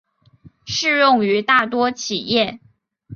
[0.65, 2.59] 适用于大多企业。